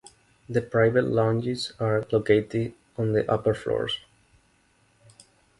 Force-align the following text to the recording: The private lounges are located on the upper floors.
The 0.49 0.63
private 0.63 1.03
lounges 1.03 1.73
are 1.79 2.03
located 2.11 2.73
on 2.97 3.11
the 3.11 3.31
upper 3.31 3.53
floors. 3.53 3.99